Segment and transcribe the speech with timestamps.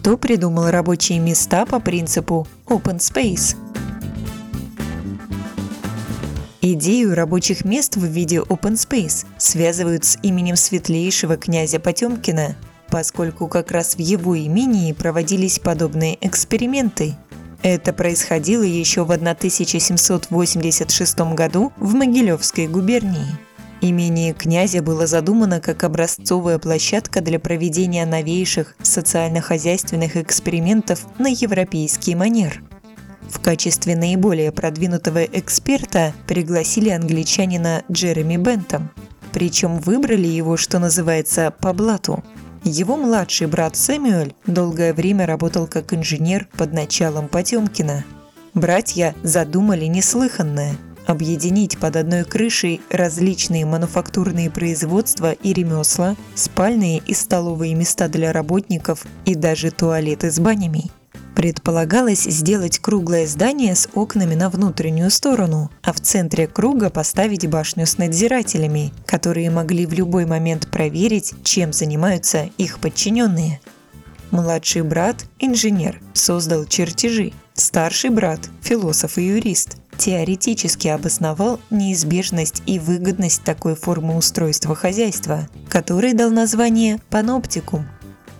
[0.00, 3.54] кто придумал рабочие места по принципу Open Space.
[6.62, 12.56] Идею рабочих мест в виде Open Space связывают с именем светлейшего князя Потемкина,
[12.88, 17.14] поскольку как раз в его имении проводились подобные эксперименты.
[17.62, 23.49] Это происходило еще в 1786 году в Могилевской губернии.
[23.82, 32.62] Имение князя было задумано как образцовая площадка для проведения новейших социально-хозяйственных экспериментов на европейский манер.
[33.28, 38.90] В качестве наиболее продвинутого эксперта пригласили англичанина Джереми Бентом.
[39.32, 42.22] Причем выбрали его, что называется, по блату–
[42.62, 48.04] его младший брат Сэмюэль долгое время работал как инженер под началом Потемкина.
[48.52, 50.74] Братья задумали неслыханное–
[51.10, 59.04] объединить под одной крышей различные мануфактурные производства и ремесла, спальные и столовые места для работников
[59.24, 60.90] и даже туалеты с банями–
[61.34, 67.86] Предполагалось сделать круглое здание с окнами на внутреннюю сторону, а в центре круга поставить башню
[67.86, 73.60] с надзирателями, которые могли в любой момент проверить, чем занимаются их подчиненные.
[74.30, 77.32] Младший брат, инженер, создал чертежи.
[77.54, 86.14] Старший брат, философ и юрист, теоретически обосновал неизбежность и выгодность такой формы устройства хозяйства, который
[86.14, 87.86] дал название паноптикум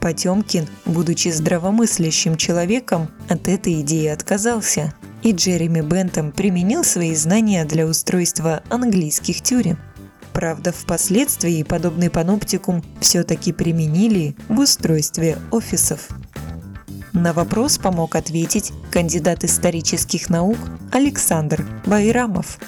[0.00, 7.86] Потемкин, будучи здравомыслящим человеком, от этой идеи отказался, и Джереми Бентом применил свои знания для
[7.86, 9.78] устройства английских тюрем.
[10.34, 16.08] Правда, впоследствии подобный паноптикум все-таки применили в устройстве офисов.
[17.14, 20.58] На вопрос помог ответить кандидат исторических наук
[20.90, 22.58] Александр Байрамов.